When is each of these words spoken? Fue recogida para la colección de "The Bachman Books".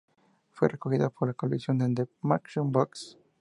Fue 0.49 0.67
recogida 0.67 1.11
para 1.11 1.29
la 1.29 1.33
colección 1.35 1.77
de 1.77 1.93
"The 2.05 2.09
Bachman 2.23 2.71
Books". 2.71 3.19